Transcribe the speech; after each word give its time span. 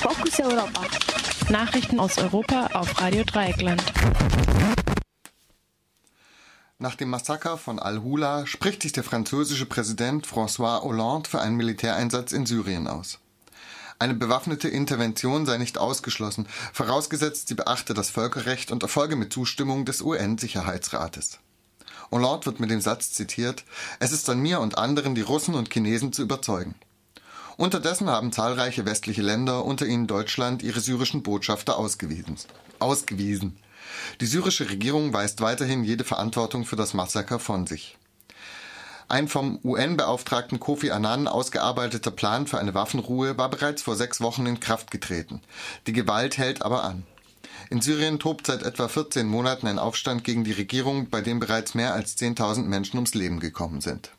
Fokus 0.00 0.38
Europa. 0.38 0.82
Nachrichten 1.50 1.98
aus 1.98 2.18
Europa 2.18 2.68
auf 2.72 3.00
Radio 3.00 3.24
Dreieckland. 3.24 3.82
Nach 6.78 6.94
dem 6.94 7.10
Massaker 7.10 7.58
von 7.58 7.80
Al-Hula 7.80 8.46
spricht 8.46 8.82
sich 8.82 8.92
der 8.92 9.02
französische 9.02 9.66
Präsident 9.66 10.24
François 10.24 10.82
Hollande 10.82 11.28
für 11.28 11.40
einen 11.40 11.56
Militäreinsatz 11.56 12.30
in 12.30 12.46
Syrien 12.46 12.86
aus. 12.86 13.18
Eine 13.98 14.14
bewaffnete 14.14 14.68
Intervention 14.68 15.46
sei 15.46 15.58
nicht 15.58 15.78
ausgeschlossen, 15.78 16.46
vorausgesetzt 16.72 17.48
sie 17.48 17.54
beachte 17.54 17.92
das 17.92 18.10
Völkerrecht 18.10 18.70
und 18.70 18.84
erfolge 18.84 19.16
mit 19.16 19.32
Zustimmung 19.32 19.84
des 19.84 20.00
UN-Sicherheitsrates. 20.00 21.40
Hollande 22.12 22.46
wird 22.46 22.60
mit 22.60 22.70
dem 22.70 22.80
Satz 22.80 23.12
zitiert, 23.12 23.64
es 23.98 24.12
ist 24.12 24.30
an 24.30 24.38
mir 24.38 24.60
und 24.60 24.78
anderen, 24.78 25.16
die 25.16 25.22
Russen 25.22 25.56
und 25.56 25.72
Chinesen 25.72 26.12
zu 26.12 26.22
überzeugen. 26.22 26.76
Unterdessen 27.58 28.08
haben 28.08 28.30
zahlreiche 28.30 28.86
westliche 28.86 29.20
Länder, 29.20 29.64
unter 29.64 29.84
ihnen 29.84 30.06
Deutschland, 30.06 30.62
ihre 30.62 30.78
syrischen 30.78 31.24
Botschafter 31.24 31.76
ausgewiesen. 31.76 32.36
ausgewiesen. 32.78 33.58
Die 34.20 34.26
syrische 34.26 34.70
Regierung 34.70 35.12
weist 35.12 35.40
weiterhin 35.40 35.82
jede 35.82 36.04
Verantwortung 36.04 36.64
für 36.64 36.76
das 36.76 36.94
Massaker 36.94 37.40
von 37.40 37.66
sich. 37.66 37.98
Ein 39.08 39.26
vom 39.26 39.58
UN-Beauftragten 39.64 40.60
Kofi 40.60 40.92
Annan 40.92 41.26
ausgearbeiteter 41.26 42.12
Plan 42.12 42.46
für 42.46 42.60
eine 42.60 42.74
Waffenruhe 42.74 43.36
war 43.36 43.50
bereits 43.50 43.82
vor 43.82 43.96
sechs 43.96 44.20
Wochen 44.20 44.46
in 44.46 44.60
Kraft 44.60 44.92
getreten. 44.92 45.40
Die 45.88 45.92
Gewalt 45.92 46.38
hält 46.38 46.62
aber 46.62 46.84
an. 46.84 47.02
In 47.70 47.80
Syrien 47.80 48.20
tobt 48.20 48.46
seit 48.46 48.62
etwa 48.62 48.86
14 48.86 49.26
Monaten 49.26 49.66
ein 49.66 49.80
Aufstand 49.80 50.22
gegen 50.22 50.44
die 50.44 50.52
Regierung, 50.52 51.10
bei 51.10 51.22
dem 51.22 51.40
bereits 51.40 51.74
mehr 51.74 51.92
als 51.92 52.16
10.000 52.18 52.66
Menschen 52.66 52.98
ums 52.98 53.14
Leben 53.14 53.40
gekommen 53.40 53.80
sind. 53.80 54.12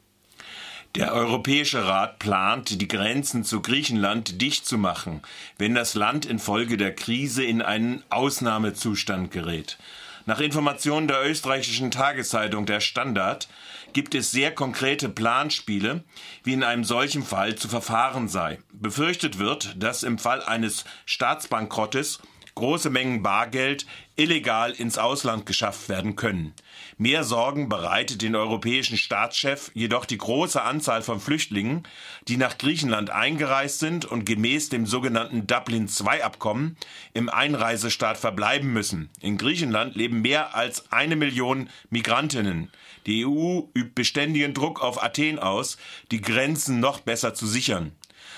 Der 0.96 1.14
Europäische 1.14 1.86
Rat 1.86 2.18
plant, 2.18 2.82
die 2.82 2.88
Grenzen 2.88 3.44
zu 3.44 3.62
Griechenland 3.62 4.42
dicht 4.42 4.66
zu 4.66 4.80
machen, 4.80 5.22
wenn 5.60 5.76
das 5.76 5.94
Land 5.94 6.26
infolge 6.26 6.78
der 6.78 6.96
Krise 6.96 7.44
in 7.44 7.62
einen 7.62 8.04
Ausnahmezustand 8.10 9.30
gerät. 9.30 9.78
Nach 10.26 10.40
Informationen 10.40 11.08
der 11.08 11.24
österreichischen 11.24 11.92
Tageszeitung 11.92 12.66
Der 12.66 12.80
Standard 12.80 13.48
gibt 13.94 14.16
es 14.16 14.32
sehr 14.32 14.52
konkrete 14.52 15.10
Planspiele, 15.10 16.04
wie 16.44 16.54
in 16.54 16.64
einem 16.64 16.84
solchen 16.84 17.24
Fall 17.24 17.54
zu 17.54 17.68
verfahren 17.68 18.28
sei. 18.28 18.58
Befürchtet 18.74 19.38
wird, 19.38 19.76
dass 19.78 20.02
im 20.02 20.18
Fall 20.18 20.42
eines 20.42 20.86
Staatsbankrottes 21.06 22.20
große 22.60 22.90
Mengen 22.90 23.24
Bargeld 23.24 23.86
illegal 24.18 24.72
ins 24.72 24.98
Ausland 24.98 25.46
geschafft 25.46 25.88
werden 25.88 26.18
können. 26.18 26.54
Mehr 26.98 27.24
Sorgen 27.24 27.70
bereitet 27.70 28.22
den 28.22 28.36
europäischen 28.36 28.98
Staatschef 28.98 29.72
jedoch 29.74 30.04
die 30.04 30.18
große 30.18 30.62
Anzahl 30.62 31.02
von 31.02 31.22
Flüchtlingen, 31.22 31.84
die 32.28 32.36
nach 32.36 32.58
Griechenland 32.58 33.12
eingereist 33.12 33.80
sind 33.80 34.04
und 34.04 34.26
gemäß 34.26 34.68
dem 34.68 34.86
sogenannten 34.86 35.48
Dublin 35.48 35.88
II-Abkommen 35.88 36.76
im 37.14 37.30
Einreisestaat 37.30 38.18
verbleiben 38.18 38.74
müssen. 38.74 39.10
In 39.22 39.38
Griechenland 39.38 39.96
leben 39.96 40.22
mehr 40.22 40.54
als 40.54 40.92
eine 40.92 41.16
Million 41.16 41.70
Migrantinnen. 41.90 42.70
Die 43.06 43.26
EU 43.26 43.62
übt 43.74 43.94
beständigen 43.96 44.54
Druck 44.54 44.84
auf 44.84 45.02
Athen 45.02 45.40
aus, 45.40 45.78
die 46.12 46.20
Grenzen 46.20 46.82
noch 46.82 47.00
besser 47.00 47.34
zu 47.34 47.48
sichern. 47.48 47.94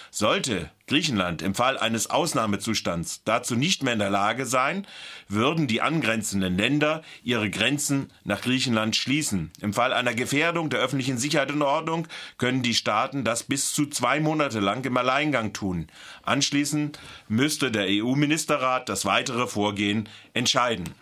Sollte 0.10 0.70
Griechenland 0.88 1.42
im 1.42 1.56
Fall 1.56 1.78
eines 1.78 2.10
Ausnahmezustands 2.10 3.22
dazu 3.24 3.56
nicht 3.56 3.82
mehr 3.82 3.94
in 3.94 4.00
der 4.00 4.10
Lage 4.10 4.46
sein, 4.46 4.86
würden 5.30 5.68
die 5.68 5.82
angrenzenden 5.82 6.58
Länder 6.58 7.02
ihre 7.24 7.50
Grenzen 7.50 8.12
nach 8.26 8.42
Griechenland 8.42 8.96
schließen. 8.96 9.52
Im 9.62 9.74
Fall 9.74 9.94
einer 9.94 10.14
Gefährdung 10.14 10.70
der 10.70 10.82
öffentlichen 10.82 11.18
Sicherheit 11.18 11.52
und 11.52 11.62
Ordnung 11.62 12.08
können 12.38 12.62
die 12.62 12.74
Staaten 12.74 13.24
das 13.24 13.44
bis 13.44 13.74
zu 13.74 13.86
zwei 13.86 14.20
Monate 14.20 14.60
lang 14.60 14.84
im 14.84 14.98
Alleingang 14.98 15.54
tun. 15.54 15.88
Anschließend 16.24 17.00
müsste 17.30 17.72
der 17.72 17.86
EU-Ministerrat 17.88 18.90
das 18.90 19.06
weitere 19.06 19.48
Vorgehen 19.48 20.10
entscheiden. 20.34 20.94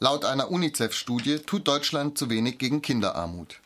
Laut 0.00 0.24
einer 0.24 0.52
UNICEF-Studie 0.52 1.40
tut 1.40 1.66
Deutschland 1.66 2.16
zu 2.16 2.30
wenig 2.30 2.58
gegen 2.58 2.80
Kinderarmut. 2.80 3.60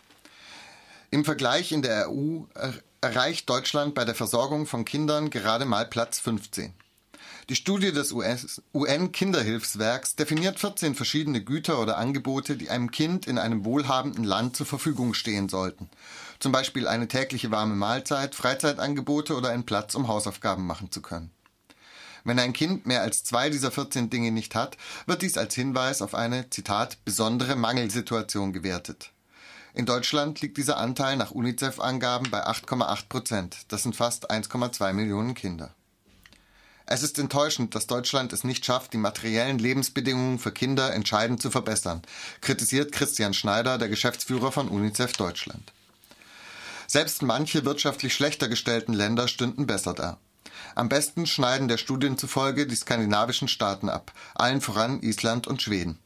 Im 1.10 1.26
Vergleich 1.26 1.72
in 1.72 1.82
der 1.82 2.10
EU 2.10 2.44
erreicht 3.02 3.50
Deutschland 3.50 3.94
bei 3.94 4.04
der 4.04 4.14
Versorgung 4.14 4.64
von 4.64 4.84
Kindern 4.84 5.28
gerade 5.28 5.64
mal 5.64 5.86
Platz 5.86 6.20
15. 6.20 6.72
Die 7.48 7.56
Studie 7.56 7.90
des 7.90 8.12
UN-Kinderhilfswerks 8.12 10.14
definiert 10.14 10.60
14 10.60 10.94
verschiedene 10.94 11.42
Güter 11.42 11.80
oder 11.80 11.98
Angebote, 11.98 12.56
die 12.56 12.70
einem 12.70 12.92
Kind 12.92 13.26
in 13.26 13.38
einem 13.38 13.64
wohlhabenden 13.64 14.22
Land 14.22 14.56
zur 14.56 14.66
Verfügung 14.66 15.14
stehen 15.14 15.48
sollten. 15.48 15.90
Zum 16.38 16.52
Beispiel 16.52 16.86
eine 16.86 17.08
tägliche 17.08 17.50
warme 17.50 17.74
Mahlzeit, 17.74 18.36
Freizeitangebote 18.36 19.34
oder 19.34 19.50
einen 19.50 19.66
Platz, 19.66 19.96
um 19.96 20.06
Hausaufgaben 20.06 20.64
machen 20.64 20.92
zu 20.92 21.02
können. 21.02 21.32
Wenn 22.22 22.38
ein 22.38 22.52
Kind 22.52 22.86
mehr 22.86 23.02
als 23.02 23.24
zwei 23.24 23.50
dieser 23.50 23.72
14 23.72 24.10
Dinge 24.10 24.30
nicht 24.30 24.54
hat, 24.54 24.76
wird 25.06 25.22
dies 25.22 25.36
als 25.36 25.56
Hinweis 25.56 26.02
auf 26.02 26.14
eine, 26.14 26.50
Zitat, 26.50 27.04
besondere 27.04 27.56
Mangelsituation 27.56 28.52
gewertet. 28.52 29.10
In 29.74 29.86
Deutschland 29.86 30.42
liegt 30.42 30.58
dieser 30.58 30.76
Anteil 30.76 31.16
nach 31.16 31.30
UNICEF-Angaben 31.30 32.30
bei 32.30 32.46
8,8 32.46 33.08
Prozent. 33.08 33.56
Das 33.68 33.82
sind 33.82 33.96
fast 33.96 34.30
1,2 34.30 34.92
Millionen 34.92 35.34
Kinder. 35.34 35.74
Es 36.84 37.02
ist 37.02 37.18
enttäuschend, 37.18 37.74
dass 37.74 37.86
Deutschland 37.86 38.34
es 38.34 38.44
nicht 38.44 38.66
schafft, 38.66 38.92
die 38.92 38.98
materiellen 38.98 39.58
Lebensbedingungen 39.58 40.38
für 40.38 40.52
Kinder 40.52 40.92
entscheidend 40.92 41.40
zu 41.40 41.50
verbessern, 41.50 42.02
kritisiert 42.42 42.92
Christian 42.92 43.32
Schneider, 43.32 43.78
der 43.78 43.88
Geschäftsführer 43.88 44.52
von 44.52 44.68
UNICEF 44.68 45.14
Deutschland. 45.14 45.72
Selbst 46.86 47.22
manche 47.22 47.64
wirtschaftlich 47.64 48.12
schlechter 48.12 48.48
gestellten 48.48 48.92
Länder 48.92 49.26
stünden 49.26 49.66
besser 49.66 49.94
da. 49.94 50.18
Am 50.74 50.90
besten 50.90 51.26
schneiden 51.26 51.68
der 51.68 51.78
Studien 51.78 52.18
zufolge 52.18 52.66
die 52.66 52.76
skandinavischen 52.76 53.48
Staaten 53.48 53.88
ab, 53.88 54.12
allen 54.34 54.60
voran 54.60 55.00
Island 55.00 55.46
und 55.46 55.62
Schweden. 55.62 55.98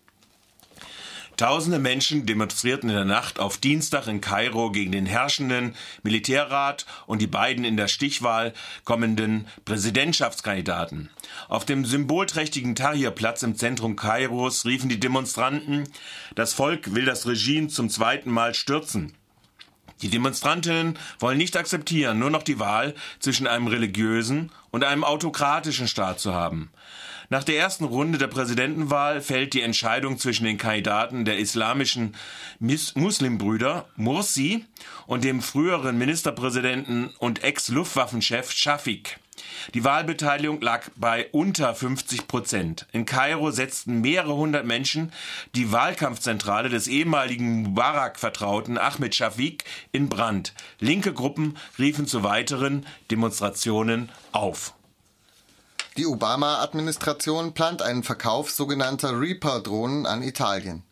Tausende 1.37 1.79
Menschen 1.79 2.25
demonstrierten 2.25 2.89
in 2.89 2.95
der 2.97 3.05
Nacht 3.05 3.39
auf 3.41 3.59
Dienstag 3.59 4.07
in 4.07 4.23
Kairo 4.23 4.71
gegen 4.71 4.93
den 4.93 5.05
herrschenden 5.05 5.75
Militärrat 6.03 6.87
und 7.07 7.21
die 7.21 7.27
beiden 7.27 7.67
in 7.67 7.77
der 7.77 7.89
Stichwahl 7.89 8.55
kommenden 8.85 9.47
Präsidentschaftskandidaten. 9.67 11.11
Auf 11.49 11.67
dem 11.67 11.85
symbolträchtigen 11.85 12.75
Tahrirplatz 12.75 13.43
im 13.43 13.55
Zentrum 13.55 13.97
Kairos 13.97 14.65
riefen 14.65 14.89
die 14.89 14.99
Demonstranten, 14.99 15.85
das 16.35 16.55
Volk 16.55 16.95
will 16.95 17.05
das 17.05 17.27
Regime 17.27 17.69
zum 17.69 17.91
zweiten 17.91 18.31
Mal 18.31 18.55
stürzen. 18.55 19.13
Die 20.03 20.11
Demonstrantinnen 20.11 20.99
wollen 21.19 21.39
nicht 21.39 21.57
akzeptieren, 21.57 22.19
nur 22.19 22.31
noch 22.31 22.43
die 22.43 22.59
Wahl 22.59 22.95
zwischen 23.19 23.47
einem 23.47 23.67
religiösen 23.67 24.53
und 24.71 24.85
einem 24.85 25.05
autokratischen 25.05 25.89
Staat 25.89 26.21
zu 26.21 26.35
haben. 26.35 26.71
Nach 27.29 27.43
der 27.43 27.59
ersten 27.59 27.85
Runde 27.85 28.19
der 28.19 28.29
Präsidentenwahl 28.29 29.21
fällt 29.21 29.55
die 29.55 29.63
Entscheidung 29.63 30.19
zwischen 30.19 30.45
den 30.45 30.59
Kandidaten 30.59 31.25
der 31.25 31.39
islamischen 31.39 32.15
Muslimbrüder 32.61 33.89
Mursi 33.97 34.65
und 35.07 35.25
dem 35.25 35.43
früheren 35.43 35.99
Ministerpräsidenten 35.99 37.11
und 37.19 37.43
Ex-Luftwaffenchef 37.43 38.53
Shafik. 38.53 39.19
Die 39.75 39.85
Wahlbeteiligung 39.85 40.61
lag 40.61 40.89
bei 40.97 41.29
unter 41.33 41.75
50 41.75 42.29
Prozent. 42.29 42.87
In 42.93 43.05
Kairo 43.05 43.51
setzten 43.51 44.01
mehrere 44.01 44.35
hundert 44.35 44.65
Menschen 44.67 45.13
die 45.55 45.73
Wahlkampfzentrale 45.73 46.69
des 46.69 46.89
ehemaligen 46.89 47.63
Mubarak-Vertrauten 47.63 48.79
Ahmed 48.79 49.15
Shafik 49.15 49.65
in 49.93 50.09
Brand. 50.09 50.55
Linke 50.79 51.13
Gruppen 51.13 51.57
riefen 51.79 52.07
zu 52.07 52.23
weiteren 52.23 52.87
Demonstrationen 53.11 54.11
auf. 54.33 54.75
Die 55.97 56.07
Obama-Administration 56.07 57.55
plant 57.55 57.81
einen 57.81 58.03
Verkauf 58.03 58.51
sogenannter 58.51 59.19
Reaper-Drohnen 59.19 60.05
an 60.05 60.23
Italien. 60.23 60.83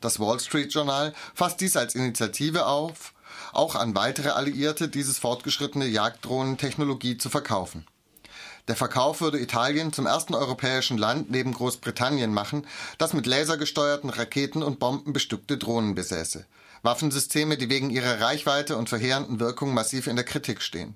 Das 0.00 0.20
Wall 0.20 0.38
Street 0.38 0.72
Journal 0.72 1.12
fasst 1.34 1.60
dies 1.60 1.76
als 1.76 1.94
Initiative 1.94 2.66
auf, 2.66 3.13
auch 3.52 3.74
an 3.74 3.94
weitere 3.94 4.30
Alliierte 4.30 4.88
dieses 4.88 5.18
fortgeschrittene 5.18 5.86
Jagddrohnentechnologie 5.86 7.18
zu 7.18 7.30
verkaufen. 7.30 7.86
Der 8.66 8.76
Verkauf 8.76 9.20
würde 9.20 9.40
Italien 9.40 9.92
zum 9.92 10.06
ersten 10.06 10.34
europäischen 10.34 10.96
Land 10.96 11.30
neben 11.30 11.52
Großbritannien 11.52 12.32
machen, 12.32 12.66
das 12.96 13.12
mit 13.12 13.26
lasergesteuerten 13.26 14.08
Raketen 14.08 14.62
und 14.62 14.78
Bomben 14.78 15.12
bestückte 15.12 15.58
Drohnen 15.58 15.94
besäße. 15.94 16.46
Waffensysteme, 16.82 17.56
die 17.58 17.68
wegen 17.68 17.90
ihrer 17.90 18.20
Reichweite 18.20 18.76
und 18.76 18.88
verheerenden 18.88 19.38
Wirkung 19.40 19.74
massiv 19.74 20.06
in 20.06 20.16
der 20.16 20.24
Kritik 20.24 20.62
stehen. 20.62 20.94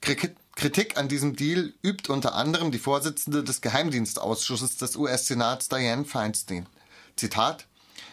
Kritik 0.00 0.96
an 0.96 1.08
diesem 1.08 1.36
Deal 1.36 1.72
übt 1.82 2.10
unter 2.12 2.34
anderem 2.34 2.70
die 2.70 2.78
Vorsitzende 2.78 3.42
des 3.42 3.60
Geheimdienstausschusses 3.60 4.76
des 4.76 4.96
US-Senats 4.96 5.68
Dianne 5.68 6.04
Feinstein. 6.04 6.68
Zitat 7.16 7.66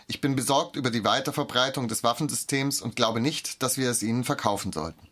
Ich 0.07 0.21
bin 0.21 0.35
besorgt 0.35 0.75
über 0.75 0.91
die 0.91 1.03
Weiterverbreitung 1.03 1.87
des 1.87 2.03
Waffensystems 2.03 2.81
und 2.81 2.95
glaube 2.95 3.19
nicht, 3.19 3.63
dass 3.63 3.77
wir 3.77 3.89
es 3.89 4.03
ihnen 4.03 4.23
verkaufen 4.23 4.71
sollten. 4.71 5.07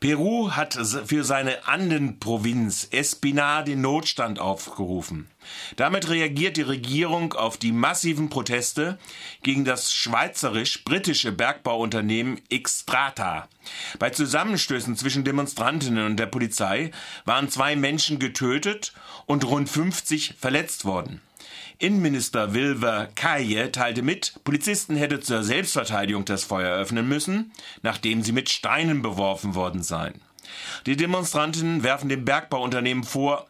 Peru 0.00 0.50
hat 0.52 0.74
für 1.06 1.22
seine 1.22 1.68
Andenprovinz 1.68 2.88
Espinar 2.90 3.62
den 3.62 3.82
Notstand 3.82 4.40
aufgerufen. 4.40 5.28
Damit 5.76 6.08
reagiert 6.08 6.56
die 6.56 6.62
Regierung 6.62 7.34
auf 7.34 7.56
die 7.56 7.70
massiven 7.70 8.28
Proteste 8.28 8.98
gegen 9.44 9.64
das 9.64 9.92
schweizerisch-britische 9.92 11.30
Bergbauunternehmen 11.30 12.40
Xstrata. 12.48 13.48
Bei 14.00 14.10
Zusammenstößen 14.10 14.96
zwischen 14.96 15.22
Demonstrantinnen 15.22 16.06
und 16.06 16.16
der 16.16 16.26
Polizei 16.26 16.90
waren 17.24 17.48
zwei 17.48 17.76
Menschen 17.76 18.18
getötet 18.18 18.94
und 19.26 19.44
rund 19.44 19.68
50 19.68 20.34
verletzt 20.38 20.84
worden. 20.84 21.20
Innenminister 21.82 22.54
Wilver 22.54 23.08
Kaye 23.16 23.72
teilte 23.72 24.02
mit, 24.02 24.34
Polizisten 24.44 24.94
hätte 24.94 25.18
zur 25.18 25.42
Selbstverteidigung 25.42 26.24
das 26.24 26.44
Feuer 26.44 26.78
öffnen 26.78 27.08
müssen, 27.08 27.50
nachdem 27.82 28.22
sie 28.22 28.30
mit 28.30 28.50
Steinen 28.50 29.02
beworfen 29.02 29.56
worden 29.56 29.82
seien. 29.82 30.14
Die 30.86 30.96
Demonstranten 30.96 31.82
werfen 31.82 32.08
dem 32.08 32.24
Bergbauunternehmen 32.24 33.04
vor, 33.04 33.46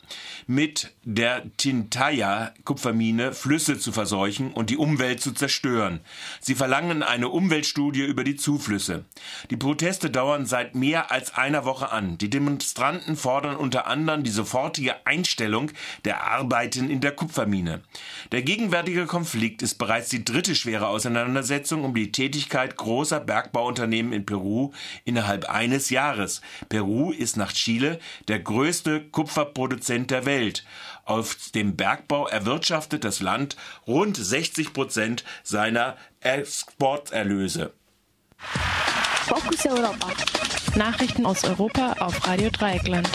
mit 0.47 0.93
der 1.05 1.45
Tintaya-Kupfermine 1.57 3.33
Flüsse 3.33 3.79
zu 3.79 3.93
verseuchen 3.93 4.53
und 4.53 4.71
die 4.71 4.77
Umwelt 4.77 5.21
zu 5.21 5.33
zerstören. 5.33 6.01
Sie 6.41 6.55
verlangen 6.55 7.03
eine 7.03 7.29
Umweltstudie 7.29 8.05
über 8.05 8.25
die 8.25 8.37
Zuflüsse. 8.37 9.05
Die 9.51 9.57
Proteste 9.57 10.11
dauern 10.11 10.47
seit 10.47 10.75
mehr 10.75 11.11
als 11.11 11.35
einer 11.35 11.65
Woche 11.65 11.91
an. 11.93 12.19
Die 12.19 12.31
Demonstranten 12.31 13.17
fordern 13.17 13.57
unter 13.57 13.87
anderem 13.87 14.23
die 14.23 14.31
sofortige 14.31 15.07
Einstellung 15.07 15.71
der 16.05 16.25
Arbeiten 16.25 16.91
in 16.91 17.01
der 17.01 17.13
Kupfermine. 17.13 17.83
Der 18.33 18.43
gegenwärtige 18.43 19.07
Konflikt 19.07 19.63
ist 19.63 19.77
bereits 19.77 20.09
die 20.09 20.25
dritte 20.25 20.55
schwere 20.55 20.89
Auseinandersetzung 20.89 21.85
um 21.85 21.95
die 21.95 22.13
Tätigkeit 22.13 22.77
großer 22.77 23.21
Bergbauunternehmen 23.21 24.13
in 24.13 24.27
Peru 24.27 24.73
innerhalb 25.05 25.49
eines 25.49 25.91
Jahres. 25.91 26.41
Peru 26.83 27.13
ist 27.13 27.37
nach 27.37 27.53
Chile 27.53 28.01
der 28.27 28.41
größte 28.41 29.05
Kupferproduzent 29.05 30.11
der 30.11 30.27
Welt. 30.27 30.65
Auf 31.05 31.37
dem 31.55 31.77
Bergbau 31.77 32.27
erwirtschaftet 32.27 33.05
das 33.05 33.21
Land 33.21 33.57
rund 33.87 34.17
60 34.17 34.73
Prozent 34.73 35.23
seiner 35.45 35.97
Exporterlöse. 36.19 37.73
Fokus 38.37 39.65
Europa. 39.65 40.09
Nachrichten 40.75 41.25
aus 41.25 41.45
Europa 41.45 41.93
auf 42.01 42.27
Radio 42.27 42.51
Dreieckland. 42.51 43.09